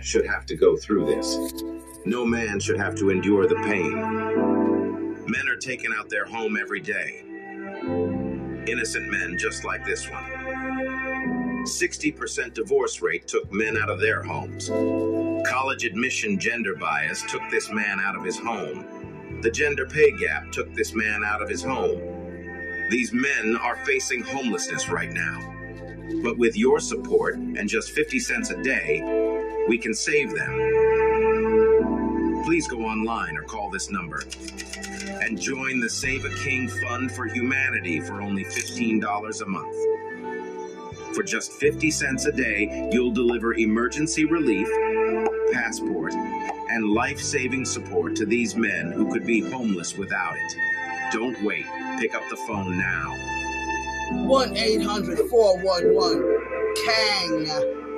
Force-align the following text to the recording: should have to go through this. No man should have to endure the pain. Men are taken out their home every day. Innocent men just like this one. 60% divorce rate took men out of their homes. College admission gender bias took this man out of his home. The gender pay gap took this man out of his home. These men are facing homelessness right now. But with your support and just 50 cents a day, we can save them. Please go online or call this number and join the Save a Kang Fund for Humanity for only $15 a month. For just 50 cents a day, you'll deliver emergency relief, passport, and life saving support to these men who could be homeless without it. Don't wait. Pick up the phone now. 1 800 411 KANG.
should 0.00 0.26
have 0.26 0.46
to 0.46 0.56
go 0.56 0.76
through 0.76 1.06
this. 1.06 1.62
No 2.04 2.24
man 2.24 2.60
should 2.60 2.78
have 2.78 2.94
to 2.96 3.10
endure 3.10 3.46
the 3.46 3.56
pain. 3.56 3.94
Men 5.26 5.48
are 5.48 5.56
taken 5.56 5.92
out 5.92 6.08
their 6.08 6.24
home 6.24 6.56
every 6.56 6.80
day. 6.80 7.24
Innocent 8.66 9.10
men 9.10 9.36
just 9.38 9.64
like 9.64 9.84
this 9.84 10.08
one. 10.10 10.24
60% 11.64 12.54
divorce 12.54 13.02
rate 13.02 13.28
took 13.28 13.52
men 13.52 13.76
out 13.76 13.90
of 13.90 14.00
their 14.00 14.22
homes. 14.22 14.68
College 15.48 15.84
admission 15.84 16.38
gender 16.38 16.74
bias 16.74 17.22
took 17.28 17.42
this 17.50 17.70
man 17.70 18.00
out 18.00 18.16
of 18.16 18.24
his 18.24 18.38
home. 18.38 19.40
The 19.42 19.50
gender 19.50 19.86
pay 19.86 20.10
gap 20.12 20.52
took 20.52 20.74
this 20.74 20.94
man 20.94 21.22
out 21.24 21.42
of 21.42 21.48
his 21.48 21.62
home. 21.62 22.00
These 22.90 23.12
men 23.12 23.56
are 23.56 23.76
facing 23.84 24.22
homelessness 24.22 24.88
right 24.88 25.12
now. 25.12 25.54
But 26.22 26.38
with 26.38 26.56
your 26.56 26.80
support 26.80 27.36
and 27.36 27.68
just 27.68 27.92
50 27.92 28.18
cents 28.18 28.50
a 28.50 28.62
day, 28.62 29.00
we 29.68 29.78
can 29.78 29.94
save 29.94 30.34
them. 30.34 32.42
Please 32.44 32.66
go 32.66 32.82
online 32.82 33.36
or 33.36 33.42
call 33.42 33.70
this 33.70 33.90
number 33.90 34.24
and 35.22 35.40
join 35.40 35.80
the 35.80 35.88
Save 35.88 36.24
a 36.24 36.30
Kang 36.42 36.68
Fund 36.68 37.12
for 37.12 37.26
Humanity 37.26 38.00
for 38.00 38.20
only 38.22 38.44
$15 38.44 39.42
a 39.42 39.46
month. 39.46 39.76
For 41.14 41.22
just 41.22 41.52
50 41.52 41.90
cents 41.90 42.26
a 42.26 42.32
day, 42.32 42.88
you'll 42.92 43.12
deliver 43.12 43.54
emergency 43.54 44.24
relief, 44.24 44.68
passport, 45.52 46.14
and 46.14 46.90
life 46.90 47.20
saving 47.20 47.64
support 47.64 48.16
to 48.16 48.26
these 48.26 48.56
men 48.56 48.92
who 48.92 49.12
could 49.12 49.26
be 49.26 49.40
homeless 49.40 49.96
without 49.96 50.36
it. 50.36 50.56
Don't 51.12 51.40
wait. 51.42 51.66
Pick 51.98 52.14
up 52.14 52.22
the 52.30 52.36
phone 52.36 52.78
now. 52.78 53.16
1 54.12 54.56
800 54.56 55.18
411 55.28 56.74
KANG. 56.86 57.89